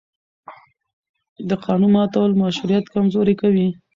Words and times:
د 1.49 1.51
قانون 1.63 1.91
ماتول 1.97 2.31
مشروعیت 2.43 2.85
کمزوری 2.95 3.35
کوي 3.41 3.67